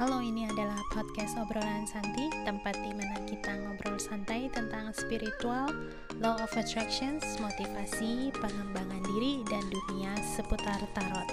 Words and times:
Halo, 0.00 0.24
ini 0.24 0.48
adalah 0.48 0.80
podcast 0.88 1.36
obrolan 1.36 1.84
santai, 1.84 2.32
tempat 2.48 2.72
di 2.72 2.88
mana 2.96 3.20
kita 3.28 3.52
ngobrol 3.52 4.00
santai 4.00 4.48
tentang 4.48 4.96
spiritual, 4.96 5.68
law 6.24 6.40
of 6.40 6.48
attractions, 6.56 7.20
motivasi, 7.36 8.32
pengembangan 8.32 9.04
diri, 9.12 9.44
dan 9.52 9.60
dunia 9.68 10.16
seputar 10.24 10.80
tarot. 10.96 11.28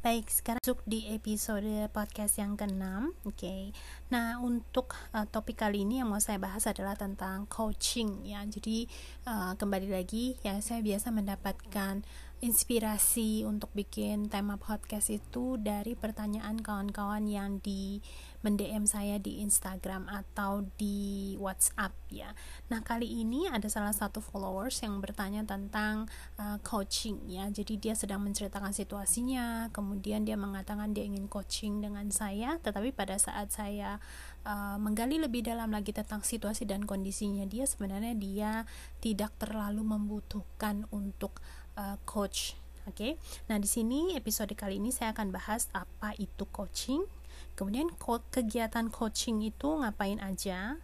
Baik, 0.00 0.26
sekarang 0.32 0.58
masuk 0.64 0.80
di 0.82 1.06
episode 1.12 1.86
podcast 1.94 2.40
yang 2.40 2.56
ke-6. 2.56 2.80
Oke. 3.22 3.38
Okay. 3.38 3.62
Nah, 4.10 4.40
untuk 4.40 4.96
uh, 5.14 5.28
topik 5.30 5.62
kali 5.62 5.86
ini 5.86 6.02
yang 6.02 6.10
mau 6.10 6.18
saya 6.18 6.40
bahas 6.42 6.66
adalah 6.66 6.98
tentang 6.98 7.46
coaching 7.46 8.26
ya. 8.26 8.42
Jadi 8.42 8.88
uh, 9.30 9.54
kembali 9.54 9.92
lagi 9.92 10.34
ya 10.42 10.58
saya 10.58 10.82
biasa 10.82 11.14
mendapatkan 11.14 12.02
inspirasi 12.42 13.46
untuk 13.46 13.70
bikin 13.70 14.26
tema 14.26 14.58
podcast 14.58 15.14
itu 15.14 15.54
dari 15.62 15.94
pertanyaan 15.94 16.58
kawan-kawan 16.58 17.30
yang 17.30 17.62
di 17.62 18.02
mendm 18.42 18.82
saya 18.82 19.22
di 19.22 19.38
Instagram 19.46 20.10
atau 20.10 20.66
di 20.74 21.38
WhatsApp 21.38 21.94
ya. 22.10 22.34
Nah 22.66 22.82
kali 22.82 23.06
ini 23.06 23.46
ada 23.46 23.70
salah 23.70 23.94
satu 23.94 24.18
followers 24.18 24.82
yang 24.82 24.98
bertanya 24.98 25.46
tentang 25.46 26.10
uh, 26.34 26.58
coaching 26.66 27.22
ya. 27.30 27.46
Jadi 27.46 27.78
dia 27.78 27.94
sedang 27.94 28.26
menceritakan 28.26 28.74
situasinya, 28.74 29.70
kemudian 29.70 30.26
dia 30.26 30.34
mengatakan 30.34 30.90
dia 30.90 31.06
ingin 31.06 31.30
coaching 31.30 31.78
dengan 31.78 32.10
saya, 32.10 32.58
tetapi 32.58 32.90
pada 32.90 33.22
saat 33.22 33.54
saya 33.54 34.02
uh, 34.42 34.82
menggali 34.82 35.22
lebih 35.22 35.46
dalam 35.46 35.70
lagi 35.70 35.94
tentang 35.94 36.26
situasi 36.26 36.66
dan 36.66 36.82
kondisinya 36.82 37.46
dia 37.46 37.70
sebenarnya 37.70 38.18
dia 38.18 38.52
tidak 38.98 39.30
terlalu 39.38 39.86
membutuhkan 39.86 40.90
untuk 40.90 41.38
uh, 41.76 41.96
coach. 42.08 42.58
Oke, 42.82 42.98
okay? 42.98 43.12
nah 43.46 43.62
di 43.62 43.70
sini 43.70 44.18
episode 44.18 44.50
kali 44.58 44.82
ini 44.82 44.90
saya 44.90 45.14
akan 45.14 45.30
bahas 45.30 45.70
apa 45.70 46.18
itu 46.18 46.42
coaching, 46.50 47.06
kemudian 47.54 47.86
kegiatan 48.34 48.90
coaching 48.90 49.38
itu 49.38 49.78
ngapain 49.78 50.18
aja, 50.18 50.82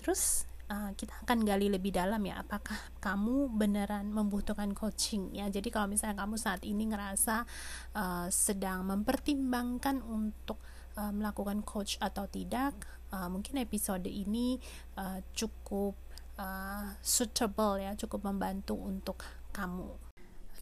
terus 0.00 0.48
uh, 0.72 0.88
kita 0.96 1.12
akan 1.20 1.44
gali 1.44 1.68
lebih 1.68 1.92
dalam 1.92 2.24
ya, 2.24 2.40
apakah 2.40 2.80
kamu 3.04 3.52
beneran 3.52 4.08
membutuhkan 4.08 4.72
coaching 4.72 5.36
ya. 5.36 5.44
Jadi 5.52 5.68
kalau 5.68 5.84
misalnya 5.84 6.24
kamu 6.24 6.40
saat 6.40 6.64
ini 6.64 6.88
ngerasa 6.88 7.44
uh, 7.92 8.28
sedang 8.32 8.88
mempertimbangkan 8.88 10.00
untuk 10.00 10.56
uh, 10.96 11.12
melakukan 11.12 11.60
coach 11.60 12.00
atau 12.00 12.24
tidak, 12.24 12.72
uh, 13.12 13.28
mungkin 13.28 13.60
episode 13.60 14.08
ini 14.08 14.56
uh, 14.96 15.20
cukup 15.36 15.92
uh, 16.40 16.88
suitable 17.04 17.84
ya, 17.84 17.92
cukup 18.00 18.24
membantu 18.32 18.80
untuk 18.80 19.20
kamu. 19.52 20.03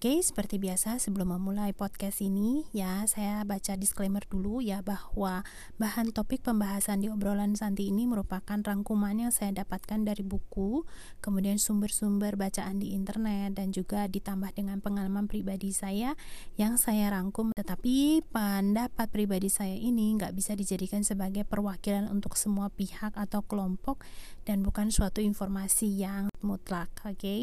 Oke, 0.03 0.19
seperti 0.19 0.59
biasa 0.59 0.99
sebelum 0.99 1.39
memulai 1.39 1.71
podcast 1.71 2.27
ini 2.27 2.67
ya 2.75 3.07
saya 3.07 3.47
baca 3.47 3.79
disclaimer 3.79 4.27
dulu 4.27 4.59
ya 4.59 4.83
bahwa 4.83 5.47
bahan 5.79 6.11
topik 6.11 6.43
pembahasan 6.43 6.99
di 6.99 7.07
obrolan 7.07 7.55
Santi 7.55 7.87
ini 7.87 8.11
merupakan 8.11 8.59
rangkuman 8.59 9.15
yang 9.15 9.31
saya 9.31 9.63
dapatkan 9.63 10.03
dari 10.03 10.27
buku, 10.27 10.83
kemudian 11.23 11.55
sumber-sumber 11.55 12.35
bacaan 12.35 12.83
di 12.83 12.99
internet 12.99 13.55
dan 13.55 13.71
juga 13.71 14.11
ditambah 14.11 14.51
dengan 14.59 14.83
pengalaman 14.83 15.31
pribadi 15.31 15.71
saya 15.71 16.19
yang 16.59 16.83
saya 16.83 17.07
rangkum. 17.15 17.55
Tetapi 17.55 18.27
pendapat 18.27 19.07
pribadi 19.07 19.55
saya 19.55 19.79
ini 19.79 20.19
nggak 20.19 20.35
bisa 20.35 20.59
dijadikan 20.59 21.07
sebagai 21.07 21.47
perwakilan 21.47 22.11
untuk 22.11 22.35
semua 22.35 22.75
pihak 22.75 23.15
atau 23.15 23.47
kelompok 23.47 24.03
dan 24.43 24.67
bukan 24.67 24.91
suatu 24.91 25.23
informasi 25.23 25.87
yang 25.95 26.27
mutlak. 26.43 26.91
Oke. 27.07 27.23
Okay? 27.23 27.43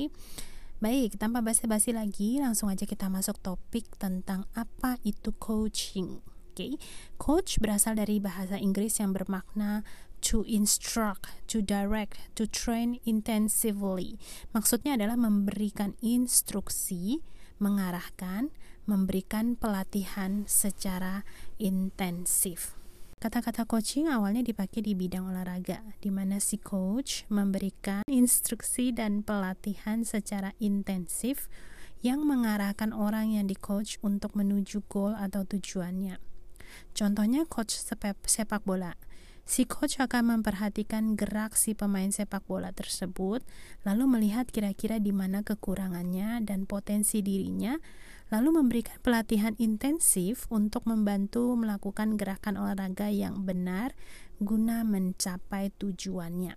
Baik, 0.79 1.19
tanpa 1.19 1.43
basa-basi 1.43 1.91
lagi, 1.91 2.39
langsung 2.39 2.71
aja 2.71 2.87
kita 2.87 3.11
masuk 3.11 3.35
topik 3.43 3.99
tentang 3.99 4.47
apa 4.55 4.95
itu 5.03 5.35
coaching. 5.35 6.23
Oke, 6.23 6.55
okay. 6.55 6.71
coach 7.19 7.59
berasal 7.59 7.99
dari 7.99 8.23
bahasa 8.23 8.55
Inggris 8.55 8.95
yang 9.03 9.11
bermakna 9.11 9.83
to 10.23 10.47
instruct, 10.47 11.35
to 11.51 11.59
direct, 11.59 12.31
to 12.39 12.47
train 12.47 12.95
intensively. 13.03 14.15
Maksudnya 14.55 14.95
adalah 14.95 15.19
memberikan 15.19 15.99
instruksi, 15.99 17.27
mengarahkan, 17.59 18.47
memberikan 18.87 19.59
pelatihan 19.59 20.47
secara 20.47 21.27
intensif. 21.59 22.78
Kata-kata 23.19 23.67
coaching 23.67 24.07
awalnya 24.07 24.39
dipakai 24.39 24.79
di 24.79 24.95
bidang 24.95 25.27
olahraga, 25.27 25.83
di 25.99 26.07
mana 26.07 26.39
si 26.39 26.55
coach 26.55 27.27
memberikan 27.27 28.07
instruksi 28.07 28.95
dan 28.95 29.27
pelatihan 29.27 30.07
secara 30.07 30.55
intensif 30.63 31.51
yang 31.99 32.23
mengarahkan 32.23 32.95
orang 32.95 33.35
yang 33.35 33.43
di 33.43 33.59
coach 33.59 33.99
untuk 33.99 34.39
menuju 34.39 34.87
goal 34.87 35.19
atau 35.19 35.43
tujuannya. 35.43 36.15
Contohnya 36.95 37.43
coach 37.43 37.75
sepak 37.75 38.63
bola. 38.63 38.95
Si 39.43 39.67
coach 39.67 39.99
akan 39.99 40.39
memperhatikan 40.39 41.19
gerak 41.19 41.59
si 41.59 41.75
pemain 41.75 42.07
sepak 42.07 42.47
bola 42.47 42.71
tersebut, 42.71 43.43
lalu 43.83 44.07
melihat 44.07 44.47
kira-kira 44.47 44.95
di 44.95 45.11
mana 45.11 45.43
kekurangannya 45.43 46.39
dan 46.47 46.63
potensi 46.63 47.19
dirinya, 47.19 47.75
lalu 48.29 48.61
memberikan 48.61 48.97
pelatihan 49.01 49.57
intensif 49.57 50.45
untuk 50.53 50.85
membantu 50.85 51.53
melakukan 51.57 52.17
gerakan 52.17 52.57
olahraga 52.57 53.09
yang 53.09 53.45
benar 53.45 53.97
guna 54.37 54.85
mencapai 54.85 55.73
tujuannya. 55.77 56.55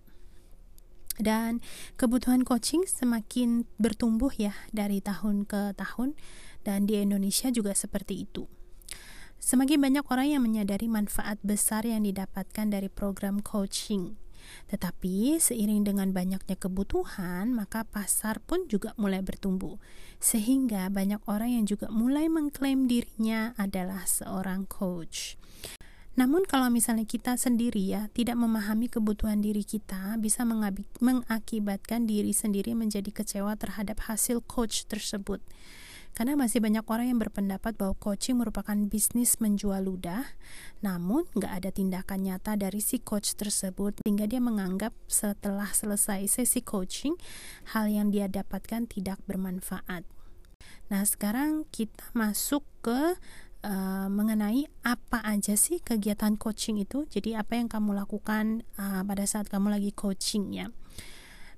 Dan 1.13 1.61
kebutuhan 1.93 2.41
coaching 2.41 2.89
semakin 2.89 3.69
bertumbuh 3.77 4.33
ya 4.33 4.57
dari 4.73 4.97
tahun 4.97 5.45
ke 5.45 5.77
tahun 5.77 6.17
dan 6.65 6.89
di 6.89 6.97
Indonesia 6.97 7.53
juga 7.53 7.77
seperti 7.77 8.25
itu. 8.25 8.49
Semakin 9.37 9.77
banyak 9.77 10.05
orang 10.07 10.27
yang 10.33 10.41
menyadari 10.41 10.87
manfaat 10.87 11.37
besar 11.43 11.83
yang 11.83 12.07
didapatkan 12.07 12.65
dari 12.71 12.87
program 12.87 13.43
coaching 13.43 14.22
tetapi 14.71 15.37
seiring 15.37 15.85
dengan 15.85 16.09
banyaknya 16.15 16.57
kebutuhan, 16.57 17.51
maka 17.53 17.83
pasar 17.83 18.41
pun 18.43 18.65
juga 18.71 18.95
mulai 18.95 19.21
bertumbuh. 19.21 19.77
Sehingga 20.17 20.87
banyak 20.89 21.21
orang 21.27 21.61
yang 21.61 21.65
juga 21.67 21.91
mulai 21.93 22.31
mengklaim 22.31 22.87
dirinya 22.87 23.51
adalah 23.59 24.07
seorang 24.07 24.65
coach. 24.65 25.35
Namun 26.13 26.45
kalau 26.45 26.69
misalnya 26.69 27.09
kita 27.09 27.33
sendiri 27.41 27.81
ya 27.89 28.05
tidak 28.13 28.37
memahami 28.37 28.85
kebutuhan 28.85 29.41
diri 29.41 29.65
kita 29.65 30.13
bisa 30.21 30.45
mengakibatkan 31.01 32.05
diri 32.05 32.29
sendiri 32.29 32.77
menjadi 32.77 33.09
kecewa 33.09 33.57
terhadap 33.57 34.05
hasil 34.05 34.45
coach 34.45 34.85
tersebut. 34.85 35.41
Karena 36.13 36.37
masih 36.37 36.61
banyak 36.61 36.85
orang 36.85 37.09
yang 37.09 37.19
berpendapat 37.19 37.73
bahwa 37.73 37.97
coaching 37.97 38.37
merupakan 38.37 38.77
bisnis 38.85 39.41
menjual 39.41 39.81
ludah, 39.81 40.21
namun 40.85 41.25
nggak 41.33 41.49
ada 41.49 41.69
tindakan 41.73 42.29
nyata 42.29 42.53
dari 42.53 42.85
si 42.85 43.01
coach 43.01 43.33
tersebut 43.33 43.97
sehingga 44.05 44.29
dia 44.29 44.37
menganggap 44.37 44.93
setelah 45.09 45.73
selesai 45.73 46.29
sesi 46.29 46.61
coaching, 46.61 47.17
hal 47.73 47.89
yang 47.89 48.13
dia 48.13 48.29
dapatkan 48.29 48.85
tidak 48.85 49.17
bermanfaat. 49.25 50.05
Nah, 50.93 51.01
sekarang 51.01 51.65
kita 51.73 52.13
masuk 52.13 52.61
ke 52.85 53.17
uh, 53.65 54.07
mengenai 54.11 54.69
apa 54.85 55.23
aja 55.25 55.57
sih 55.57 55.81
kegiatan 55.81 56.37
coaching 56.37 56.77
itu. 56.77 57.09
Jadi 57.09 57.33
apa 57.33 57.57
yang 57.57 57.65
kamu 57.65 57.97
lakukan 57.97 58.61
uh, 58.77 59.01
pada 59.01 59.25
saat 59.25 59.49
kamu 59.49 59.73
lagi 59.73 59.89
coaching 59.95 60.53
ya. 60.53 60.69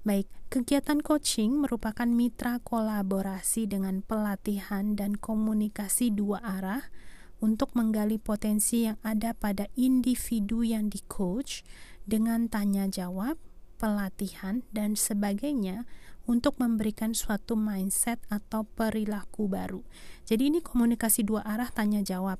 Baik, 0.05 0.29
kegiatan 0.53 1.01
coaching 1.01 1.65
merupakan 1.65 2.05
mitra 2.05 2.61
kolaborasi 2.61 3.65
dengan 3.65 4.05
pelatihan 4.05 4.93
dan 4.93 5.17
komunikasi 5.17 6.13
dua 6.13 6.45
arah 6.45 6.93
untuk 7.41 7.73
menggali 7.73 8.21
potensi 8.21 8.85
yang 8.85 9.01
ada 9.01 9.33
pada 9.33 9.65
individu 9.73 10.61
yang 10.61 10.93
di-coach 10.93 11.65
dengan 12.05 12.45
tanya 12.53 12.85
jawab, 12.85 13.41
pelatihan, 13.81 14.61
dan 14.69 14.93
sebagainya 14.93 15.89
untuk 16.29 16.61
memberikan 16.61 17.17
suatu 17.17 17.57
mindset 17.57 18.21
atau 18.29 18.61
perilaku 18.61 19.49
baru. 19.49 19.81
Jadi 20.29 20.53
ini 20.53 20.59
komunikasi 20.61 21.25
dua 21.25 21.41
arah 21.41 21.73
tanya 21.73 22.05
jawab. 22.05 22.37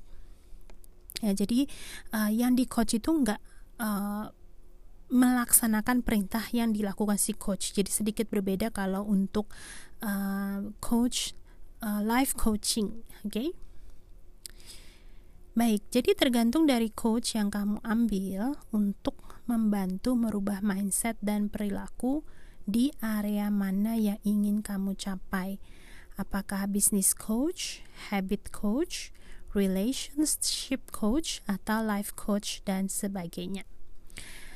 Ya, 1.26 1.34
jadi 1.34 1.66
uh, 2.14 2.30
yang 2.30 2.54
di-coach 2.54 2.94
itu 3.02 3.10
enggak 3.10 3.42
uh, 3.82 4.30
melaksanakan 5.10 6.02
perintah 6.02 6.44
yang 6.50 6.74
dilakukan 6.74 7.18
si 7.22 7.38
coach. 7.38 7.74
Jadi 7.74 7.92
sedikit 7.94 8.26
berbeda 8.30 8.74
kalau 8.74 9.06
untuk 9.06 9.54
uh, 10.02 10.74
coach 10.82 11.38
uh, 11.86 12.02
life 12.02 12.34
coaching, 12.34 13.06
oke? 13.22 13.32
Okay? 13.32 13.50
Baik, 15.56 15.88
jadi 15.88 16.12
tergantung 16.20 16.68
dari 16.68 16.92
coach 16.92 17.40
yang 17.40 17.48
kamu 17.48 17.80
ambil 17.80 18.60
untuk 18.76 19.40
membantu 19.48 20.12
merubah 20.18 20.60
mindset 20.60 21.16
dan 21.24 21.48
perilaku 21.48 22.28
di 22.68 22.92
area 23.00 23.48
mana 23.48 23.96
yang 23.96 24.20
ingin 24.28 24.60
kamu 24.60 24.98
capai. 25.00 25.62
Apakah 26.20 26.68
business 26.68 27.16
coach, 27.16 27.86
habit 28.12 28.52
coach, 28.52 29.16
relationship 29.56 30.92
coach, 30.92 31.40
atau 31.48 31.80
life 31.80 32.12
coach, 32.20 32.60
dan 32.68 32.92
sebagainya. 32.92 33.64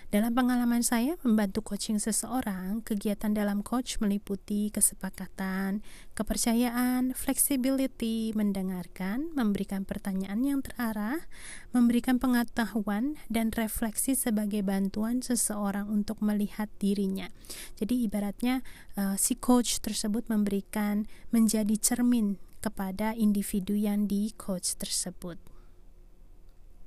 Dalam 0.09 0.33
pengalaman 0.33 0.81
saya 0.81 1.21
membantu 1.21 1.61
coaching 1.61 2.01
seseorang, 2.01 2.81
kegiatan 2.81 3.29
dalam 3.29 3.61
coach 3.61 4.01
meliputi 4.01 4.73
kesepakatan, 4.73 5.85
kepercayaan, 6.17 7.13
flexibility, 7.13 8.33
mendengarkan, 8.33 9.29
memberikan 9.37 9.85
pertanyaan 9.85 10.41
yang 10.41 10.65
terarah, 10.65 11.29
memberikan 11.77 12.17
pengetahuan 12.17 13.21
dan 13.29 13.53
refleksi 13.53 14.17
sebagai 14.17 14.65
bantuan 14.65 15.21
seseorang 15.21 15.85
untuk 15.85 16.25
melihat 16.25 16.73
dirinya. 16.81 17.29
Jadi 17.77 18.01
ibaratnya 18.09 18.65
uh, 18.97 19.13
si 19.13 19.37
coach 19.37 19.77
tersebut 19.77 20.25
memberikan 20.25 21.05
menjadi 21.29 21.77
cermin 21.77 22.41
kepada 22.65 23.13
individu 23.13 23.77
yang 23.77 24.09
di 24.09 24.33
coach 24.33 24.73
tersebut. 24.73 25.58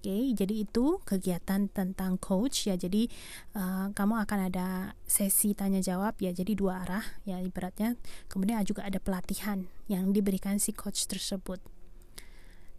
Oke, 0.03 0.35
jadi 0.35 0.67
itu 0.67 0.99
kegiatan 1.07 1.71
tentang 1.71 2.19
coach 2.19 2.67
ya. 2.67 2.75
Jadi 2.75 3.07
uh, 3.55 3.95
kamu 3.95 4.27
akan 4.27 4.51
ada 4.51 4.99
sesi 5.07 5.55
tanya 5.55 5.79
jawab 5.79 6.19
ya. 6.19 6.35
Jadi 6.35 6.59
dua 6.59 6.83
arah 6.83 7.07
ya 7.23 7.39
ibaratnya. 7.39 7.95
Kemudian 8.27 8.59
juga 8.67 8.83
ada 8.83 8.99
pelatihan 8.99 9.71
yang 9.87 10.11
diberikan 10.11 10.59
si 10.59 10.75
coach 10.75 11.07
tersebut. 11.07 11.63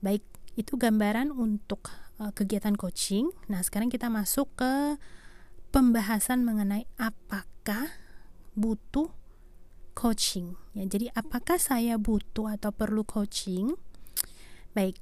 Baik, 0.03 0.19
itu 0.59 0.75
gambaran 0.75 1.31
untuk 1.31 1.87
uh, 2.19 2.35
kegiatan 2.35 2.75
coaching. 2.75 3.31
Nah, 3.47 3.63
sekarang 3.63 3.87
kita 3.87 4.11
masuk 4.11 4.51
ke 4.59 4.99
pembahasan 5.71 6.43
mengenai 6.43 6.91
apakah 6.99 7.87
butuh 8.51 9.15
coaching 9.95 10.59
ya. 10.75 10.83
Jadi 10.91 11.07
apakah 11.15 11.55
saya 11.55 11.95
butuh 11.95 12.51
atau 12.51 12.75
perlu 12.75 13.07
coaching? 13.07 13.79
Baik, 14.75 14.99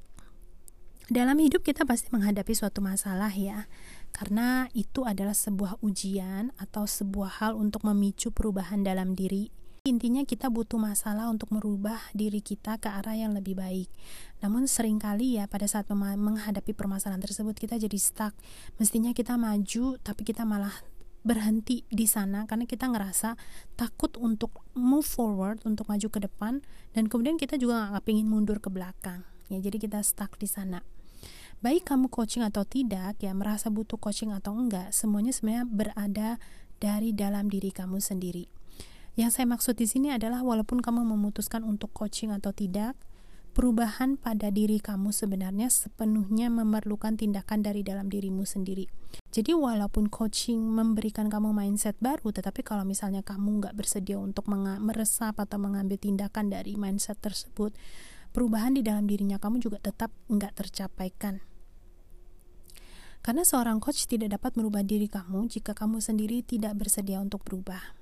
dalam 1.09 1.39
hidup 1.41 1.65
kita 1.65 1.87
pasti 1.87 2.13
menghadapi 2.13 2.53
suatu 2.53 2.83
masalah 2.83 3.33
ya, 3.33 3.65
karena 4.13 4.69
itu 4.75 5.07
adalah 5.07 5.33
sebuah 5.33 5.81
ujian 5.81 6.53
atau 6.59 6.85
sebuah 6.85 7.41
hal 7.41 7.57
untuk 7.57 7.87
memicu 7.87 8.29
perubahan 8.29 8.85
dalam 8.85 9.17
diri. 9.17 9.49
Intinya 9.81 10.21
kita 10.21 10.53
butuh 10.53 10.77
masalah 10.77 11.25
untuk 11.33 11.49
merubah 11.49 11.97
diri 12.13 12.37
kita 12.37 12.77
ke 12.77 12.85
arah 12.85 13.17
yang 13.17 13.33
lebih 13.33 13.57
baik. 13.57 13.89
Namun 14.45 14.69
sering 14.69 15.01
kali 15.01 15.41
ya 15.41 15.49
pada 15.49 15.65
saat 15.65 15.89
menghadapi 15.89 16.77
permasalahan 16.77 17.17
tersebut 17.17 17.57
kita 17.57 17.81
jadi 17.81 17.97
stuck. 17.97 18.37
Mestinya 18.77 19.09
kita 19.09 19.41
maju 19.41 19.97
tapi 20.05 20.21
kita 20.21 20.45
malah 20.45 20.85
berhenti 21.25 21.81
di 21.89 22.05
sana 22.05 22.45
karena 22.45 22.69
kita 22.69 22.93
ngerasa 22.93 23.37
takut 23.73 24.13
untuk 24.21 24.65
move 24.77 25.05
forward 25.05 25.61
untuk 25.65 25.89
maju 25.89 26.07
ke 26.09 26.19
depan 26.29 26.61
dan 26.93 27.09
kemudian 27.09 27.37
kita 27.37 27.61
juga 27.61 27.93
nggak 27.93 28.05
pengen 28.05 28.25
mundur 28.25 28.57
ke 28.57 28.73
belakang 28.73 29.21
ya 29.51 29.59
jadi 29.59 29.77
kita 29.77 29.99
stuck 30.01 30.39
di 30.39 30.47
sana 30.47 30.81
baik 31.61 31.85
kamu 31.85 32.09
coaching 32.09 32.41
atau 32.41 32.65
tidak 32.65 33.19
ya 33.21 33.35
merasa 33.35 33.69
butuh 33.69 33.99
coaching 33.99 34.33
atau 34.33 34.55
enggak 34.55 34.95
semuanya 34.95 35.35
sebenarnya 35.35 35.65
berada 35.67 36.29
dari 36.81 37.13
dalam 37.13 37.51
diri 37.51 37.69
kamu 37.69 38.01
sendiri 38.01 38.49
yang 39.19 39.29
saya 39.29 39.45
maksud 39.45 39.75
di 39.75 39.85
sini 39.85 40.09
adalah 40.15 40.39
walaupun 40.39 40.79
kamu 40.79 41.03
memutuskan 41.03 41.67
untuk 41.67 41.91
coaching 41.91 42.31
atau 42.31 42.55
tidak 42.55 42.95
perubahan 43.51 44.15
pada 44.15 44.47
diri 44.47 44.79
kamu 44.79 45.11
sebenarnya 45.11 45.67
sepenuhnya 45.67 46.47
memerlukan 46.47 47.19
tindakan 47.19 47.59
dari 47.59 47.83
dalam 47.83 48.07
dirimu 48.07 48.47
sendiri. 48.47 48.87
Jadi 49.31 49.51
walaupun 49.51 50.07
coaching 50.07 50.59
memberikan 50.59 51.27
kamu 51.27 51.51
mindset 51.51 51.99
baru, 51.99 52.31
tetapi 52.31 52.63
kalau 52.63 52.87
misalnya 52.87 53.23
kamu 53.23 53.63
nggak 53.63 53.75
bersedia 53.75 54.15
untuk 54.19 54.47
meresap 54.51 55.35
atau 55.39 55.59
mengambil 55.59 55.99
tindakan 55.99 56.51
dari 56.51 56.79
mindset 56.79 57.19
tersebut, 57.19 57.75
perubahan 58.31 58.75
di 58.75 58.81
dalam 58.81 59.07
dirinya 59.07 59.37
kamu 59.37 59.59
juga 59.59 59.77
tetap 59.79 60.11
nggak 60.31 60.55
tercapaikan. 60.55 61.43
Karena 63.21 63.45
seorang 63.45 63.77
coach 63.77 64.09
tidak 64.09 64.33
dapat 64.33 64.57
merubah 64.57 64.81
diri 64.81 65.05
kamu 65.05 65.45
jika 65.45 65.77
kamu 65.77 66.01
sendiri 66.01 66.41
tidak 66.41 66.73
bersedia 66.73 67.21
untuk 67.21 67.45
berubah. 67.45 67.93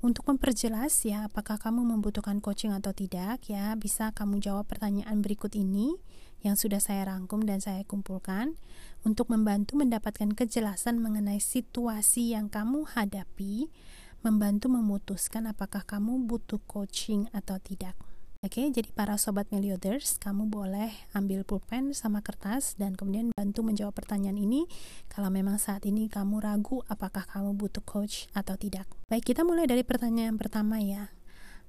Untuk 0.00 0.24
memperjelas 0.28 1.04
ya 1.04 1.28
apakah 1.28 1.60
kamu 1.60 1.84
membutuhkan 1.84 2.40
coaching 2.40 2.72
atau 2.72 2.96
tidak 2.96 3.44
ya 3.48 3.76
bisa 3.76 4.12
kamu 4.16 4.40
jawab 4.40 4.68
pertanyaan 4.68 5.20
berikut 5.20 5.52
ini 5.56 5.96
yang 6.44 6.56
sudah 6.56 6.80
saya 6.80 7.08
rangkum 7.08 7.44
dan 7.44 7.64
saya 7.64 7.84
kumpulkan 7.84 8.56
untuk 9.04 9.32
membantu 9.32 9.76
mendapatkan 9.80 10.32
kejelasan 10.36 11.00
mengenai 11.00 11.40
situasi 11.40 12.36
yang 12.36 12.52
kamu 12.52 12.86
hadapi, 12.86 13.72
membantu 14.20 14.72
memutuskan 14.72 15.48
apakah 15.48 15.84
kamu 15.84 16.24
butuh 16.24 16.60
coaching 16.64 17.28
atau 17.32 17.56
tidak. 17.60 17.96
Oke, 18.44 18.68
jadi 18.68 18.92
para 18.92 19.16
sobat 19.16 19.48
Melioders, 19.48 20.20
kamu 20.20 20.52
boleh 20.52 20.92
ambil 21.16 21.40
pulpen 21.40 21.96
sama 21.96 22.20
kertas 22.20 22.76
dan 22.76 22.92
kemudian 22.92 23.32
bantu 23.32 23.64
menjawab 23.64 23.96
pertanyaan 23.96 24.36
ini 24.36 24.68
kalau 25.08 25.32
memang 25.32 25.56
saat 25.56 25.88
ini 25.88 26.12
kamu 26.12 26.44
ragu 26.44 26.84
apakah 26.92 27.24
kamu 27.24 27.56
butuh 27.56 27.80
coach 27.80 28.28
atau 28.36 28.60
tidak. 28.60 28.84
Baik, 29.08 29.32
kita 29.32 29.40
mulai 29.40 29.64
dari 29.64 29.80
pertanyaan 29.80 30.36
pertama 30.36 30.76
ya. 30.84 31.08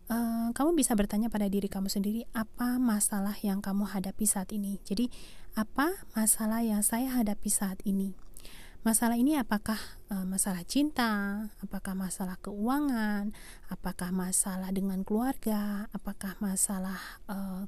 Uh, 0.08 0.52
kamu 0.56 0.76
bisa 0.76 0.96
bertanya 0.96 1.28
pada 1.28 1.48
diri 1.52 1.68
kamu 1.68 1.92
sendiri 1.92 2.24
apa 2.32 2.80
masalah 2.80 3.36
yang 3.44 3.64
kamu 3.64 3.88
hadapi 3.88 4.28
saat 4.28 4.52
ini. 4.52 4.80
Jadi, 4.84 5.08
apa 5.56 6.04
masalah 6.16 6.64
yang 6.64 6.84
saya 6.84 7.12
hadapi 7.16 7.48
saat 7.48 7.80
ini? 7.88 8.27
Masalah 8.88 9.20
ini 9.20 9.36
apakah 9.36 9.76
uh, 10.08 10.24
masalah 10.24 10.64
cinta, 10.64 11.44
apakah 11.60 11.92
masalah 11.92 12.40
keuangan, 12.40 13.36
apakah 13.68 14.16
masalah 14.16 14.72
dengan 14.72 15.04
keluarga, 15.04 15.92
apakah 15.92 16.40
masalah 16.40 16.96
uh, 17.28 17.68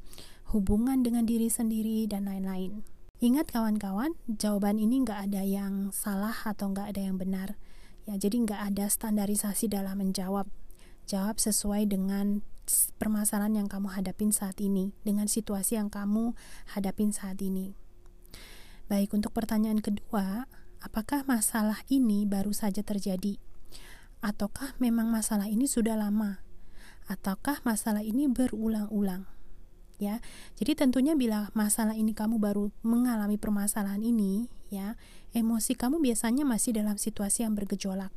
hubungan 0.56 1.04
dengan 1.04 1.28
diri 1.28 1.52
sendiri 1.52 2.08
dan 2.08 2.32
lain-lain. 2.32 2.88
Ingat 3.20 3.52
kawan-kawan, 3.52 4.16
jawaban 4.32 4.80
ini 4.80 5.04
nggak 5.04 5.28
ada 5.28 5.44
yang 5.44 5.92
salah 5.92 6.40
atau 6.48 6.72
nggak 6.72 6.96
ada 6.96 7.02
yang 7.04 7.20
benar. 7.20 7.60
Ya, 8.08 8.16
jadi 8.16 8.40
nggak 8.48 8.72
ada 8.72 8.88
standarisasi 8.88 9.68
dalam 9.68 10.00
menjawab. 10.00 10.48
Jawab 11.04 11.36
sesuai 11.36 11.92
dengan 11.92 12.48
permasalahan 12.96 13.60
yang 13.60 13.68
kamu 13.68 13.92
hadapin 13.92 14.32
saat 14.32 14.56
ini, 14.64 14.96
dengan 15.04 15.28
situasi 15.28 15.76
yang 15.76 15.92
kamu 15.92 16.32
hadapin 16.72 17.12
saat 17.12 17.44
ini. 17.44 17.76
Baik, 18.88 19.12
untuk 19.12 19.36
pertanyaan 19.36 19.84
kedua, 19.84 20.48
apakah 20.80 21.28
masalah 21.28 21.84
ini 21.92 22.24
baru 22.24 22.56
saja 22.56 22.84
terjadi? 22.84 23.40
Ataukah 24.20 24.76
memang 24.84 25.08
masalah 25.08 25.48
ini 25.48 25.68
sudah 25.68 25.96
lama? 25.96 26.44
Ataukah 27.08 27.64
masalah 27.64 28.04
ini 28.04 28.28
berulang-ulang? 28.28 29.28
Ya, 30.00 30.24
jadi 30.56 30.80
tentunya 30.80 31.12
bila 31.12 31.52
masalah 31.52 31.92
ini 31.92 32.16
kamu 32.16 32.40
baru 32.40 32.72
mengalami 32.88 33.36
permasalahan 33.36 34.00
ini, 34.00 34.48
ya, 34.72 34.96
emosi 35.36 35.76
kamu 35.76 36.00
biasanya 36.00 36.48
masih 36.48 36.72
dalam 36.72 36.96
situasi 36.96 37.44
yang 37.44 37.52
bergejolak. 37.52 38.16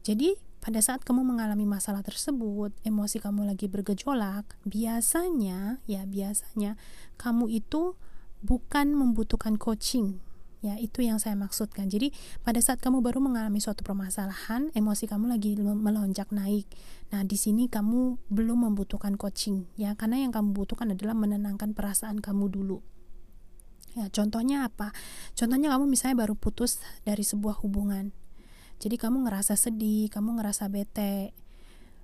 Jadi, 0.00 0.40
pada 0.64 0.80
saat 0.80 1.04
kamu 1.04 1.28
mengalami 1.28 1.68
masalah 1.68 2.00
tersebut, 2.00 2.72
emosi 2.88 3.20
kamu 3.20 3.52
lagi 3.52 3.68
bergejolak, 3.68 4.56
biasanya, 4.64 5.84
ya, 5.84 6.08
biasanya 6.08 6.80
kamu 7.20 7.52
itu 7.52 8.00
bukan 8.40 8.96
membutuhkan 8.96 9.60
coaching 9.60 10.24
Ya, 10.62 10.78
itu 10.78 11.02
yang 11.02 11.18
saya 11.18 11.34
maksudkan. 11.34 11.90
Jadi, 11.90 12.14
pada 12.46 12.62
saat 12.62 12.78
kamu 12.78 13.02
baru 13.02 13.18
mengalami 13.18 13.58
suatu 13.58 13.82
permasalahan, 13.82 14.70
emosi 14.78 15.10
kamu 15.10 15.34
lagi 15.34 15.58
melonjak 15.58 16.30
naik. 16.30 16.70
Nah, 17.10 17.26
di 17.26 17.34
sini 17.34 17.66
kamu 17.66 18.30
belum 18.30 18.70
membutuhkan 18.70 19.18
coaching, 19.18 19.66
ya, 19.74 19.98
karena 19.98 20.22
yang 20.22 20.30
kamu 20.30 20.54
butuhkan 20.54 20.94
adalah 20.94 21.18
menenangkan 21.18 21.74
perasaan 21.74 22.22
kamu 22.22 22.46
dulu. 22.46 22.78
Ya, 23.98 24.06
contohnya 24.08 24.70
apa? 24.70 24.94
Contohnya 25.34 25.74
kamu 25.74 25.84
misalnya 25.90 26.24
baru 26.24 26.38
putus 26.38 26.78
dari 27.02 27.26
sebuah 27.26 27.58
hubungan. 27.60 28.14
Jadi 28.78 28.96
kamu 28.96 29.26
ngerasa 29.26 29.58
sedih, 29.58 30.08
kamu 30.14 30.38
ngerasa 30.38 30.70
bete, 30.70 31.34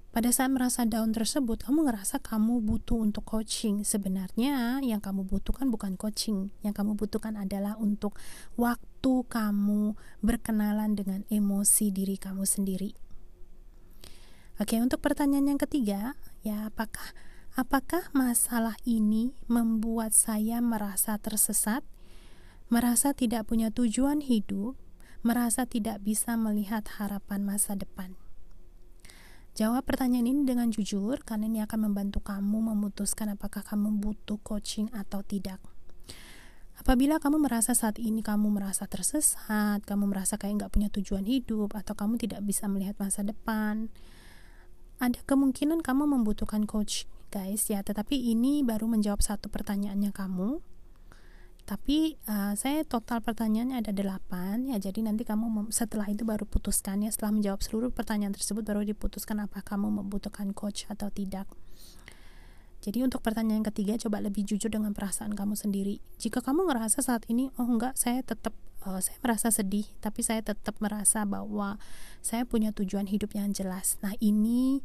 pada 0.08 0.32
saat 0.32 0.48
merasa 0.48 0.88
down 0.88 1.12
tersebut, 1.12 1.68
kamu 1.68 1.84
ngerasa 1.84 2.24
kamu 2.24 2.64
butuh 2.64 2.96
untuk 2.96 3.28
coaching. 3.28 3.84
Sebenarnya 3.84 4.80
yang 4.80 5.04
kamu 5.04 5.28
butuhkan 5.28 5.68
bukan 5.68 6.00
coaching, 6.00 6.48
yang 6.64 6.72
kamu 6.72 6.96
butuhkan 6.96 7.36
adalah 7.36 7.76
untuk 7.76 8.16
waktu 8.56 9.14
kamu 9.28 10.00
berkenalan 10.24 10.96
dengan 10.96 11.28
emosi 11.28 11.92
diri 11.92 12.16
kamu 12.16 12.48
sendiri. 12.48 12.96
Oke, 14.58 14.80
untuk 14.80 15.04
pertanyaan 15.04 15.54
yang 15.54 15.60
ketiga, 15.60 16.18
ya 16.42 16.66
apakah 16.66 17.14
apakah 17.54 18.10
masalah 18.10 18.74
ini 18.88 19.36
membuat 19.46 20.16
saya 20.16 20.58
merasa 20.64 21.14
tersesat, 21.20 21.84
merasa 22.72 23.12
tidak 23.14 23.46
punya 23.46 23.70
tujuan 23.70 24.24
hidup, 24.24 24.74
merasa 25.20 25.68
tidak 25.68 26.02
bisa 26.02 26.34
melihat 26.34 26.82
harapan 26.96 27.44
masa 27.44 27.76
depan? 27.78 28.18
Jawab 29.58 29.90
pertanyaan 29.90 30.30
ini 30.30 30.46
dengan 30.46 30.70
jujur 30.70 31.18
karena 31.26 31.50
ini 31.50 31.58
akan 31.66 31.90
membantu 31.90 32.22
kamu 32.22 32.62
memutuskan 32.62 33.34
apakah 33.34 33.66
kamu 33.66 33.98
butuh 33.98 34.38
coaching 34.38 34.86
atau 34.94 35.26
tidak. 35.26 35.58
Apabila 36.78 37.18
kamu 37.18 37.42
merasa 37.42 37.74
saat 37.74 37.98
ini 37.98 38.22
kamu 38.22 38.54
merasa 38.54 38.86
tersesat, 38.86 39.82
kamu 39.82 40.14
merasa 40.14 40.38
kayak 40.38 40.62
nggak 40.62 40.70
punya 40.70 40.88
tujuan 40.94 41.26
hidup, 41.26 41.74
atau 41.74 41.98
kamu 41.98 42.22
tidak 42.22 42.46
bisa 42.46 42.70
melihat 42.70 42.94
masa 43.02 43.26
depan, 43.26 43.90
ada 45.02 45.18
kemungkinan 45.26 45.82
kamu 45.82 46.06
membutuhkan 46.06 46.62
coach, 46.62 47.10
guys 47.34 47.66
ya. 47.66 47.82
Tetapi 47.82 48.14
ini 48.14 48.62
baru 48.62 48.86
menjawab 48.86 49.26
satu 49.26 49.50
pertanyaannya 49.50 50.14
kamu. 50.14 50.62
Tapi 51.68 52.16
uh, 52.24 52.56
saya 52.56 52.80
total 52.88 53.20
pertanyaannya 53.20 53.84
ada 53.84 53.92
delapan. 53.92 54.64
Ya 54.64 54.80
jadi 54.80 55.04
nanti 55.04 55.28
kamu 55.28 55.68
setelah 55.68 56.08
itu 56.08 56.24
baru 56.24 56.48
putuskan 56.48 57.04
ya. 57.04 57.12
Setelah 57.12 57.36
menjawab 57.36 57.60
seluruh 57.60 57.92
pertanyaan 57.92 58.32
tersebut 58.32 58.64
baru 58.64 58.88
diputuskan 58.88 59.44
apa 59.44 59.60
kamu 59.60 60.00
membutuhkan 60.00 60.56
coach 60.56 60.88
atau 60.88 61.12
tidak. 61.12 61.44
Jadi 62.80 63.04
untuk 63.04 63.20
pertanyaan 63.20 63.60
ketiga 63.68 64.00
coba 64.00 64.24
lebih 64.24 64.48
jujur 64.48 64.72
dengan 64.72 64.96
perasaan 64.96 65.36
kamu 65.36 65.60
sendiri. 65.60 66.00
Jika 66.16 66.40
kamu 66.40 66.72
ngerasa 66.72 67.04
saat 67.04 67.28
ini 67.28 67.52
oh 67.60 67.68
enggak 67.68 68.00
saya 68.00 68.24
tetap 68.24 68.56
uh, 68.88 69.04
saya 69.04 69.20
merasa 69.20 69.52
sedih 69.52 69.84
tapi 70.00 70.24
saya 70.24 70.40
tetap 70.40 70.72
merasa 70.80 71.28
bahwa 71.28 71.76
saya 72.24 72.48
punya 72.48 72.72
tujuan 72.72 73.12
hidup 73.12 73.36
yang 73.36 73.52
jelas. 73.52 74.00
Nah 74.00 74.16
ini 74.24 74.80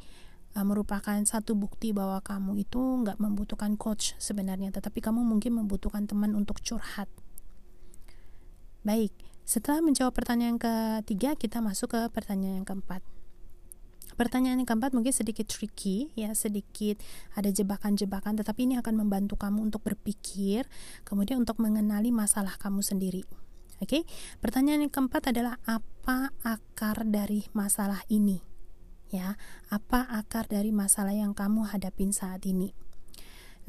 uh, 0.54 0.66
merupakan 0.66 1.18
satu 1.26 1.58
bukti 1.58 1.92
bahwa 1.92 2.22
kamu 2.22 2.64
itu 2.64 2.80
nggak 2.80 3.18
membutuhkan 3.18 3.76
coach 3.78 4.14
sebenarnya, 4.22 4.70
tetapi 4.74 5.02
kamu 5.02 5.22
mungkin 5.22 5.58
membutuhkan 5.58 6.06
teman 6.06 6.38
untuk 6.38 6.62
curhat. 6.62 7.10
Baik, 8.84 9.12
setelah 9.44 9.80
menjawab 9.84 10.16
pertanyaan 10.16 10.60
ketiga, 10.60 11.36
kita 11.36 11.60
masuk 11.60 11.96
ke 11.96 12.02
pertanyaan 12.12 12.64
yang 12.64 12.68
keempat. 12.68 13.04
Pertanyaan 14.14 14.62
yang 14.62 14.70
keempat 14.70 14.94
mungkin 14.94 15.10
sedikit 15.10 15.50
tricky, 15.50 16.14
ya 16.14 16.38
sedikit 16.38 17.02
ada 17.34 17.50
jebakan-jebakan, 17.50 18.38
tetapi 18.38 18.70
ini 18.70 18.78
akan 18.78 19.02
membantu 19.02 19.40
kamu 19.42 19.74
untuk 19.74 19.82
berpikir, 19.82 20.70
kemudian 21.02 21.42
untuk 21.42 21.58
mengenali 21.58 22.14
masalah 22.14 22.54
kamu 22.62 22.86
sendiri. 22.86 23.26
Oke, 23.82 24.00
okay? 24.00 24.02
pertanyaan 24.38 24.86
yang 24.86 24.94
keempat 24.94 25.34
adalah 25.34 25.58
apa 25.66 26.30
akar 26.46 27.04
dari 27.10 27.50
masalah 27.58 28.06
ini? 28.08 28.53
Ya 29.14 29.38
apa 29.70 30.10
akar 30.10 30.50
dari 30.50 30.74
masalah 30.74 31.14
yang 31.14 31.38
kamu 31.38 31.70
hadapin 31.70 32.10
saat 32.10 32.42
ini. 32.50 32.74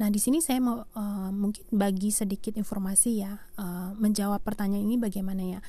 Nah 0.01 0.09
di 0.11 0.19
sini 0.19 0.41
saya 0.41 0.59
mau 0.59 0.83
uh, 0.83 1.29
mungkin 1.31 1.63
bagi 1.71 2.09
sedikit 2.09 2.57
informasi 2.57 3.23
ya 3.23 3.39
uh, 3.61 3.93
menjawab 3.95 4.41
pertanyaan 4.41 4.83
ini 4.89 4.97
bagaimana 4.97 5.43
ya? 5.45 5.59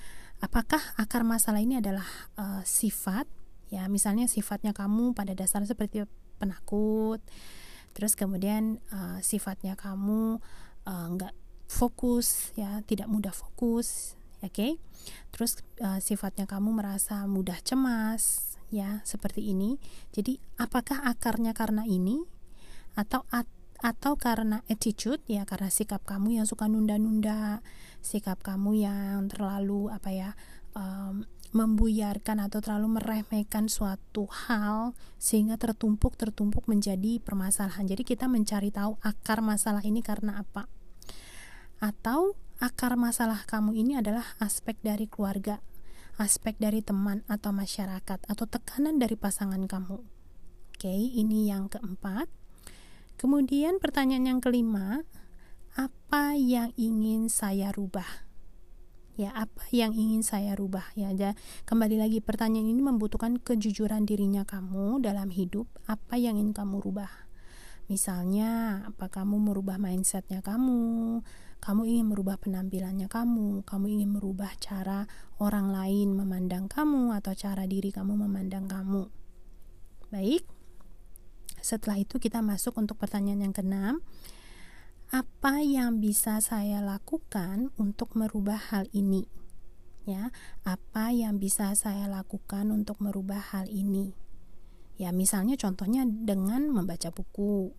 Apakah 0.41 0.81
akar 0.97 1.23
masalah 1.23 1.61
ini 1.61 1.79
adalah 1.79 2.09
uh, 2.41 2.65
sifat? 2.65 3.29
Ya 3.69 3.85
misalnya 3.93 4.27
sifatnya 4.27 4.73
kamu 4.73 5.13
pada 5.13 5.37
dasarnya 5.37 5.71
seperti 5.71 6.09
penakut 6.41 7.21
terus 7.97 8.13
kemudian 8.13 8.77
uh, 8.93 9.19
sifatnya 9.25 9.73
kamu 9.73 10.37
uh, 10.85 11.09
fokus 11.65 12.53
ya 12.53 12.85
tidak 12.85 13.09
mudah 13.09 13.33
fokus 13.33 14.15
oke? 14.45 14.53
Okay? 14.53 14.77
terus 15.33 15.61
uh, 15.81 15.99
sifatnya 16.01 16.45
kamu 16.45 16.77
merasa 16.77 17.25
mudah 17.25 17.57
cemas 17.65 18.46
ya 18.71 19.03
seperti 19.07 19.53
ini. 19.53 19.79
Jadi 20.15 20.39
apakah 20.59 21.05
akarnya 21.07 21.53
karena 21.53 21.87
ini 21.87 22.23
atau 22.97 23.29
at, 23.29 23.47
atau 23.85 24.17
karena 24.17 24.65
attitude 24.67 25.21
ya 25.29 25.45
karena 25.45 25.69
sikap 25.69 26.03
kamu 26.09 26.41
yang 26.41 26.47
suka 26.49 26.67
nunda-nunda, 26.67 27.61
sikap 28.01 28.41
kamu 28.41 28.87
yang 28.87 29.29
terlalu 29.29 29.93
apa 29.93 30.11
ya 30.11 30.31
um, 30.73 31.29
membuyarkan 31.55 32.43
atau 32.43 32.59
terlalu 32.61 33.01
meremehkan 33.01 33.71
suatu 33.71 34.29
hal 34.29 34.93
sehingga 35.17 35.57
tertumpuk 35.57 36.19
tertumpuk 36.19 36.67
menjadi 36.67 37.23
permasalahan. 37.23 37.87
Jadi 37.87 38.03
kita 38.03 38.27
mencari 38.27 38.69
tahu 38.75 38.99
akar 39.01 39.41
masalah 39.41 39.81
ini 39.87 40.05
karena 40.05 40.43
apa. 40.43 40.69
Atau 41.81 42.35
akar 42.61 42.97
masalah 42.97 43.45
kamu 43.45 43.77
ini 43.77 43.93
adalah 44.01 44.25
aspek 44.41 44.77
dari 44.81 45.09
keluarga 45.09 45.61
aspek 46.17 46.57
dari 46.57 46.81
teman 46.81 47.21
atau 47.29 47.53
masyarakat 47.53 48.25
atau 48.25 48.45
tekanan 48.49 48.97
dari 48.97 49.17
pasangan 49.17 49.61
kamu. 49.69 50.01
Oke, 50.77 50.93
ini 50.93 51.49
yang 51.49 51.69
keempat. 51.69 52.29
Kemudian 53.17 53.81
pertanyaan 53.81 54.37
yang 54.37 54.41
kelima, 54.45 55.05
apa 55.73 56.37
yang 56.37 56.73
ingin 56.77 57.33
saya 57.33 57.73
rubah? 57.73 58.29
Ya, 59.17 59.33
apa 59.33 59.65
yang 59.73 59.97
ingin 59.97 60.21
saya 60.21 60.53
rubah? 60.53 60.93
Ya, 60.93 61.09
aja 61.09 61.33
kembali 61.65 61.97
lagi 61.97 62.21
pertanyaan 62.21 62.69
ini 62.69 62.85
membutuhkan 62.85 63.41
kejujuran 63.41 64.05
dirinya 64.05 64.45
kamu 64.45 65.01
dalam 65.01 65.33
hidup. 65.33 65.65
Apa 65.89 66.21
yang 66.21 66.37
ingin 66.37 66.53
kamu 66.53 66.85
rubah? 66.85 67.09
Misalnya, 67.89 68.83
apa 68.85 69.09
kamu 69.09 69.41
merubah 69.41 69.81
mindsetnya 69.81 70.45
kamu? 70.45 71.25
Kamu 71.61 71.83
ingin 71.89 72.07
merubah 72.07 72.39
penampilannya 72.39 73.11
kamu, 73.11 73.67
kamu 73.67 73.87
ingin 73.99 74.11
merubah 74.15 74.53
cara 74.63 75.09
orang 75.43 75.73
lain 75.73 76.15
memandang 76.15 76.71
kamu 76.71 77.17
atau 77.17 77.35
cara 77.35 77.67
diri 77.67 77.91
kamu 77.91 78.15
memandang 78.15 78.71
kamu. 78.71 79.11
Baik. 80.15 80.47
Setelah 81.59 81.99
itu 81.99 82.23
kita 82.23 82.45
masuk 82.47 82.79
untuk 82.79 82.95
pertanyaan 83.01 83.51
yang 83.51 83.55
keenam. 83.57 83.99
Apa 85.11 85.63
yang 85.63 85.99
bisa 86.03 86.39
saya 86.43 86.83
lakukan 86.83 87.75
untuk 87.79 88.15
merubah 88.15 88.59
hal 88.71 88.87
ini? 88.95 89.27
Ya, 90.07 90.31
apa 90.63 91.11
yang 91.11 91.43
bisa 91.43 91.75
saya 91.75 92.07
lakukan 92.07 92.71
untuk 92.71 93.03
merubah 93.03 93.43
hal 93.51 93.67
ini? 93.67 94.15
Ya, 94.95 95.11
misalnya 95.11 95.59
contohnya 95.59 96.07
dengan 96.07 96.71
membaca 96.71 97.11
buku, 97.11 97.75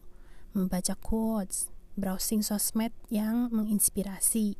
membaca 0.52 0.92
quotes, 1.00 1.72
browsing 1.98 2.46
sosmed 2.46 2.94
yang 3.10 3.50
menginspirasi. 3.50 4.56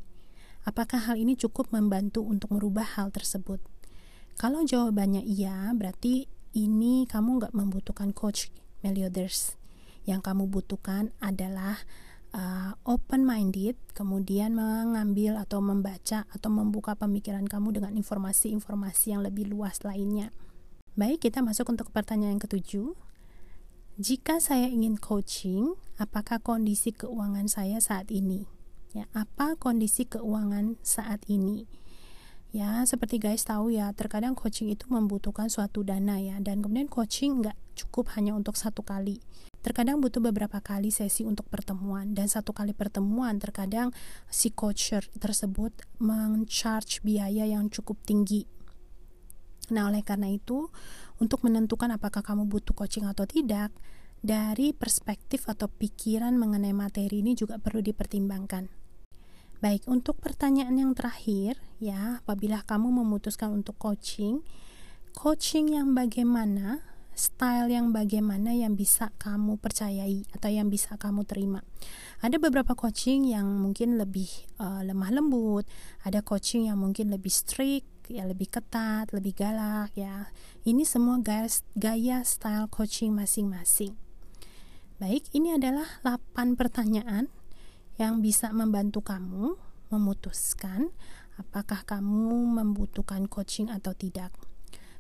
Apakah 0.68 1.08
hal 1.08 1.16
ini 1.16 1.40
cukup 1.40 1.72
membantu 1.72 2.26
untuk 2.26 2.52
merubah 2.52 3.00
hal 3.00 3.14
tersebut? 3.14 3.64
Kalau 4.36 4.66
jawabannya 4.68 5.24
iya, 5.24 5.72
berarti 5.72 6.28
ini 6.58 7.08
kamu 7.08 7.40
nggak 7.40 7.54
membutuhkan 7.56 8.12
coach 8.12 8.52
Meliothers. 8.82 9.56
Yang 10.04 10.28
kamu 10.28 10.50
butuhkan 10.52 11.16
adalah 11.24 11.82
uh, 12.36 12.76
open-minded, 12.84 13.80
kemudian 13.96 14.54
mengambil 14.54 15.40
atau 15.40 15.64
membaca 15.64 16.28
atau 16.30 16.50
membuka 16.52 16.94
pemikiran 17.00 17.48
kamu 17.48 17.80
dengan 17.80 17.94
informasi-informasi 17.96 19.16
yang 19.16 19.22
lebih 19.24 19.48
luas 19.48 19.82
lainnya. 19.88 20.36
Baik, 20.98 21.30
kita 21.30 21.46
masuk 21.46 21.70
untuk 21.70 21.94
pertanyaan 21.94 22.38
yang 22.38 22.44
ketujuh. 22.44 23.07
Jika 23.98 24.38
saya 24.38 24.70
ingin 24.70 24.94
coaching, 25.02 25.74
apakah 25.98 26.38
kondisi 26.38 26.94
keuangan 26.94 27.50
saya 27.50 27.82
saat 27.82 28.14
ini? 28.14 28.46
Ya, 28.94 29.10
apa 29.18 29.58
kondisi 29.58 30.06
keuangan 30.06 30.78
saat 30.86 31.26
ini? 31.26 31.66
Ya, 32.54 32.86
seperti 32.86 33.18
guys 33.18 33.42
tahu 33.50 33.74
ya, 33.74 33.90
terkadang 33.98 34.38
coaching 34.38 34.70
itu 34.70 34.86
membutuhkan 34.86 35.50
suatu 35.50 35.82
dana 35.82 36.22
ya, 36.22 36.38
dan 36.46 36.62
kemudian 36.62 36.86
coaching 36.86 37.42
nggak 37.42 37.58
cukup 37.74 38.14
hanya 38.14 38.38
untuk 38.38 38.54
satu 38.54 38.86
kali. 38.86 39.18
Terkadang 39.66 39.98
butuh 39.98 40.22
beberapa 40.22 40.62
kali 40.62 40.94
sesi 40.94 41.26
untuk 41.26 41.50
pertemuan 41.50 42.14
dan 42.14 42.30
satu 42.30 42.54
kali 42.54 42.78
pertemuan 42.78 43.42
terkadang 43.42 43.90
si 44.30 44.54
coacher 44.54 45.10
tersebut 45.18 45.74
mencharge 45.98 47.02
biaya 47.02 47.50
yang 47.50 47.74
cukup 47.74 47.98
tinggi. 48.06 48.46
Nah, 49.68 49.92
oleh 49.92 50.00
karena 50.04 50.32
itu, 50.32 50.72
untuk 51.20 51.44
menentukan 51.44 51.92
apakah 51.92 52.24
kamu 52.24 52.48
butuh 52.48 52.72
coaching 52.72 53.04
atau 53.04 53.28
tidak, 53.28 53.76
dari 54.24 54.74
perspektif 54.74 55.46
atau 55.46 55.70
pikiran 55.70 56.34
mengenai 56.40 56.74
materi 56.74 57.22
ini 57.22 57.38
juga 57.38 57.60
perlu 57.62 57.84
dipertimbangkan. 57.84 58.72
Baik, 59.58 59.90
untuk 59.90 60.22
pertanyaan 60.22 60.78
yang 60.78 60.94
terakhir, 60.94 61.58
ya, 61.82 62.22
apabila 62.22 62.62
kamu 62.62 62.94
memutuskan 62.94 63.58
untuk 63.58 63.74
coaching, 63.82 64.46
coaching 65.18 65.74
yang 65.74 65.98
bagaimana, 65.98 66.86
style 67.18 67.74
yang 67.74 67.90
bagaimana 67.90 68.54
yang 68.54 68.78
bisa 68.78 69.10
kamu 69.18 69.58
percayai 69.58 70.30
atau 70.38 70.54
yang 70.54 70.70
bisa 70.70 70.94
kamu 71.02 71.26
terima. 71.26 71.66
Ada 72.22 72.38
beberapa 72.38 72.78
coaching 72.78 73.34
yang 73.34 73.50
mungkin 73.58 73.98
lebih 73.98 74.30
uh, 74.62 74.86
lemah 74.86 75.10
lembut, 75.10 75.66
ada 76.06 76.22
coaching 76.22 76.70
yang 76.70 76.78
mungkin 76.78 77.10
lebih 77.10 77.34
strict, 77.34 77.97
ya 78.10 78.28
lebih 78.28 78.48
ketat, 78.50 79.12
lebih 79.12 79.36
galak 79.38 79.94
ya. 79.94 80.32
Ini 80.64 80.84
semua 80.84 81.20
gaya, 81.20 81.48
gaya 81.78 82.24
style 82.24 82.68
coaching 82.72 83.14
masing-masing. 83.14 83.96
Baik, 84.98 85.30
ini 85.32 85.54
adalah 85.54 85.86
8 86.02 86.58
pertanyaan 86.58 87.30
yang 88.02 88.22
bisa 88.26 88.50
membantu 88.50 89.06
kamu 89.06 89.58
memutuskan 89.94 90.90
apakah 91.38 91.86
kamu 91.86 92.50
membutuhkan 92.62 93.30
coaching 93.30 93.70
atau 93.70 93.94
tidak. 93.94 94.34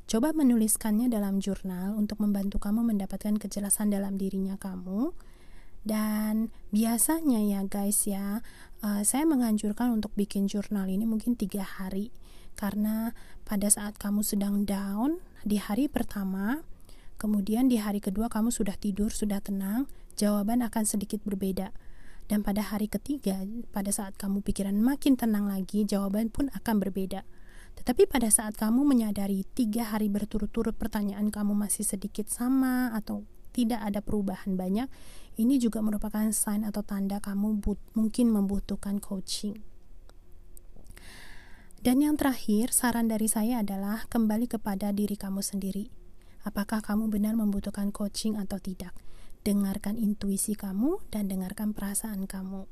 Coba 0.07 0.31
menuliskannya 0.31 1.11
dalam 1.11 1.43
jurnal 1.43 1.97
untuk 1.97 2.23
membantu 2.23 2.63
kamu 2.63 2.85
mendapatkan 2.95 3.35
kejelasan 3.35 3.91
dalam 3.91 4.15
dirinya 4.15 4.55
kamu. 4.55 5.11
Dan 5.87 6.51
biasanya 6.71 7.43
ya 7.43 7.63
guys 7.67 8.07
ya, 8.07 8.43
uh, 8.83 9.01
saya 9.01 9.23
menganjurkan 9.25 9.93
untuk 9.93 10.13
bikin 10.13 10.45
jurnal 10.45 10.89
ini 10.89 11.05
mungkin 11.07 11.33
tiga 11.33 11.63
hari 11.63 12.13
karena 12.57 13.13
pada 13.45 13.69
saat 13.69 14.01
kamu 14.01 14.25
sedang 14.25 14.65
down 14.65 15.21
di 15.45 15.61
hari 15.61 15.85
pertama, 15.85 16.65
kemudian 17.21 17.69
di 17.69 17.77
hari 17.77 18.01
kedua 18.01 18.33
kamu 18.33 18.49
sudah 18.49 18.73
tidur, 18.73 19.13
sudah 19.13 19.37
tenang, 19.39 19.85
jawaban 20.17 20.65
akan 20.65 20.83
sedikit 20.83 21.21
berbeda. 21.21 21.69
Dan 22.27 22.43
pada 22.43 22.59
hari 22.59 22.91
ketiga, 22.91 23.45
pada 23.71 23.87
saat 23.93 24.17
kamu 24.19 24.43
pikiran 24.43 24.75
makin 24.75 25.15
tenang 25.15 25.47
lagi, 25.47 25.87
jawaban 25.87 26.27
pun 26.27 26.51
akan 26.51 26.75
berbeda. 26.81 27.23
Tetapi 27.77 28.09
pada 28.09 28.27
saat 28.27 28.57
kamu 28.57 28.83
menyadari 28.83 29.45
tiga 29.53 29.93
hari 29.93 30.09
berturut-turut 30.09 30.75
pertanyaan 30.75 31.29
kamu 31.29 31.53
masih 31.55 31.85
sedikit 31.85 32.27
sama 32.27 32.91
atau 32.97 33.23
tidak 33.53 33.79
ada 33.85 34.01
perubahan 34.01 34.57
banyak, 34.57 34.89
ini 35.37 35.61
juga 35.61 35.85
merupakan 35.85 36.25
sign 36.33 36.65
atau 36.65 36.81
tanda 36.81 37.21
kamu 37.21 37.61
but, 37.61 37.77
mungkin 37.93 38.33
membutuhkan 38.33 38.97
coaching. 38.97 39.61
Dan 41.77 42.01
yang 42.01 42.17
terakhir, 42.17 42.73
saran 42.73 43.05
dari 43.05 43.29
saya 43.29 43.61
adalah 43.61 44.09
kembali 44.09 44.49
kepada 44.49 44.89
diri 44.89 45.13
kamu 45.13 45.45
sendiri. 45.45 45.93
Apakah 46.41 46.81
kamu 46.81 47.07
benar 47.13 47.37
membutuhkan 47.37 47.93
coaching 47.93 48.33
atau 48.33 48.57
tidak? 48.57 48.97
Dengarkan 49.45 49.95
intuisi 49.95 50.57
kamu 50.57 51.05
dan 51.13 51.29
dengarkan 51.29 51.77
perasaan 51.77 52.25
kamu. 52.25 52.65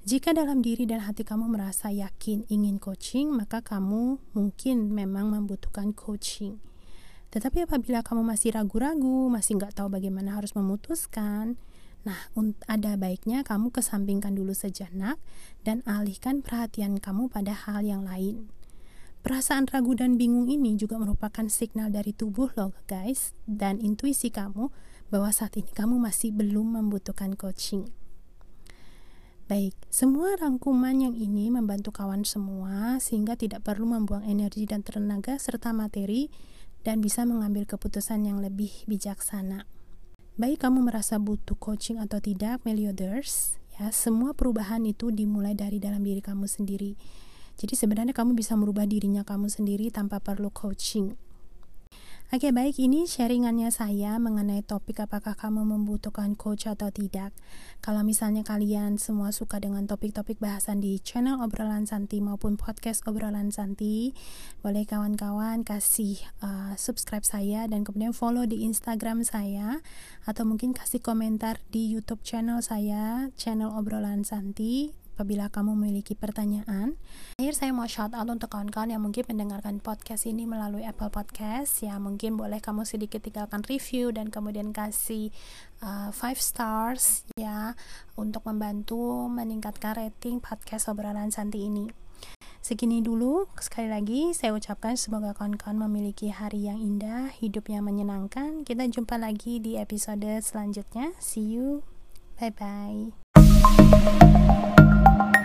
Jika 0.00 0.32
dalam 0.32 0.64
diri 0.64 0.88
dan 0.88 1.04
hati 1.04 1.28
kamu 1.28 1.52
merasa 1.52 1.92
yakin 1.92 2.48
ingin 2.48 2.80
coaching, 2.80 3.36
maka 3.36 3.60
kamu 3.60 4.16
mungkin 4.32 4.96
memang 4.96 5.28
membutuhkan 5.28 5.92
coaching. 5.92 6.69
Tetapi 7.30 7.66
apabila 7.66 8.02
kamu 8.02 8.26
masih 8.26 8.58
ragu-ragu, 8.58 9.30
masih 9.30 9.54
nggak 9.58 9.78
tahu 9.78 9.86
bagaimana 9.86 10.34
harus 10.34 10.54
memutuskan, 10.58 11.54
nah 12.02 12.18
ada 12.66 12.98
baiknya 12.98 13.46
kamu 13.46 13.70
kesampingkan 13.70 14.34
dulu 14.34 14.50
sejenak 14.50 15.20
dan 15.62 15.86
alihkan 15.86 16.42
perhatian 16.42 16.98
kamu 16.98 17.30
pada 17.30 17.54
hal 17.54 17.86
yang 17.86 18.02
lain. 18.02 18.50
Perasaan 19.20 19.68
ragu 19.68 19.92
dan 19.92 20.16
bingung 20.16 20.48
ini 20.48 20.80
juga 20.80 20.96
merupakan 20.96 21.44
signal 21.52 21.92
dari 21.92 22.16
tubuh 22.16 22.50
loh 22.56 22.72
guys 22.88 23.36
dan 23.44 23.76
intuisi 23.76 24.32
kamu 24.32 24.72
bahwa 25.12 25.28
saat 25.28 25.60
ini 25.60 25.68
kamu 25.70 26.00
masih 26.00 26.32
belum 26.32 26.80
membutuhkan 26.80 27.36
coaching. 27.36 27.92
Baik, 29.50 29.74
semua 29.90 30.38
rangkuman 30.38 30.94
yang 30.94 31.12
ini 31.18 31.50
membantu 31.50 31.90
kawan 31.90 32.22
semua 32.22 33.02
sehingga 33.02 33.34
tidak 33.34 33.66
perlu 33.66 33.82
membuang 33.82 34.22
energi 34.22 34.62
dan 34.62 34.86
tenaga 34.86 35.36
serta 35.36 35.74
materi 35.74 36.30
dan 36.86 37.04
bisa 37.04 37.28
mengambil 37.28 37.68
keputusan 37.68 38.24
yang 38.24 38.40
lebih 38.40 38.72
bijaksana. 38.88 39.68
Baik 40.40 40.64
kamu 40.64 40.88
merasa 40.88 41.20
butuh 41.20 41.56
coaching 41.60 42.00
atau 42.00 42.16
tidak, 42.16 42.64
Melioders, 42.64 43.60
ya, 43.76 43.92
semua 43.92 44.32
perubahan 44.32 44.80
itu 44.88 45.12
dimulai 45.12 45.52
dari 45.52 45.76
dalam 45.76 46.00
diri 46.00 46.24
kamu 46.24 46.48
sendiri. 46.48 46.96
Jadi 47.60 47.76
sebenarnya 47.76 48.16
kamu 48.16 48.32
bisa 48.32 48.56
merubah 48.56 48.88
dirinya 48.88 49.20
kamu 49.20 49.52
sendiri 49.52 49.92
tanpa 49.92 50.16
perlu 50.16 50.48
coaching. 50.48 51.12
Oke 52.30 52.54
baik. 52.54 52.78
Ini 52.78 53.10
sharingannya 53.10 53.74
saya 53.74 54.14
mengenai 54.22 54.62
topik 54.62 55.02
apakah 55.02 55.34
kamu 55.34 55.66
membutuhkan 55.66 56.38
coach 56.38 56.70
atau 56.70 56.86
tidak. 56.94 57.34
Kalau 57.82 58.06
misalnya 58.06 58.46
kalian 58.46 59.02
semua 59.02 59.34
suka 59.34 59.58
dengan 59.58 59.90
topik-topik 59.90 60.38
bahasan 60.38 60.78
di 60.78 61.02
channel 61.02 61.42
obrolan 61.42 61.90
santi 61.90 62.22
maupun 62.22 62.54
podcast 62.54 63.02
obrolan 63.10 63.50
santi 63.50 64.14
Boleh 64.62 64.86
kawan-kawan 64.86 65.66
kasih 65.66 66.22
uh, 66.38 66.78
subscribe 66.78 67.26
saya 67.26 67.66
dan 67.66 67.82
kemudian 67.82 68.14
follow 68.14 68.46
di 68.46 68.62
instagram 68.62 69.26
saya 69.26 69.82
Atau 70.22 70.46
mungkin 70.46 70.70
kasih 70.70 71.02
komentar 71.02 71.58
di 71.74 71.90
youtube 71.90 72.22
channel 72.22 72.62
saya 72.62 73.34
channel 73.34 73.74
obrolan 73.74 74.22
santi 74.22 74.99
apabila 75.20 75.52
kamu 75.52 75.76
memiliki 75.76 76.16
pertanyaan. 76.16 76.96
Akhir 77.36 77.52
saya 77.52 77.76
mau 77.76 77.84
shout 77.84 78.16
out 78.16 78.24
untuk 78.24 78.56
kawan-kawan 78.56 78.88
yang 78.88 79.04
mungkin 79.04 79.28
mendengarkan 79.28 79.76
podcast 79.76 80.24
ini 80.24 80.48
melalui 80.48 80.88
Apple 80.88 81.12
Podcast 81.12 81.84
ya 81.84 82.00
mungkin 82.00 82.40
boleh 82.40 82.56
kamu 82.64 82.88
sedikit 82.88 83.20
tinggalkan 83.20 83.60
review 83.68 84.16
dan 84.16 84.32
kemudian 84.32 84.72
kasih 84.72 85.28
uh, 85.84 86.08
five 86.08 86.40
stars 86.40 87.28
ya 87.36 87.76
untuk 88.16 88.48
membantu 88.48 89.28
meningkatkan 89.28 89.92
rating 89.92 90.40
podcast 90.40 90.88
obrolan 90.88 91.28
Santi 91.28 91.68
ini. 91.68 91.92
Segini 92.64 93.04
dulu, 93.04 93.44
sekali 93.60 93.92
lagi 93.92 94.32
saya 94.32 94.56
ucapkan 94.56 94.96
semoga 94.96 95.36
kawan-kawan 95.36 95.84
memiliki 95.84 96.32
hari 96.32 96.64
yang 96.64 96.80
indah, 96.80 97.28
hidup 97.36 97.68
yang 97.68 97.84
menyenangkan. 97.84 98.64
Kita 98.64 98.88
jumpa 98.88 99.20
lagi 99.20 99.60
di 99.60 99.76
episode 99.76 100.40
selanjutnya. 100.40 101.12
See 101.20 101.60
you. 101.60 101.84
Bye 102.40 102.56
bye. 102.56 103.12
Thank 105.02 105.34
you. 105.34 105.39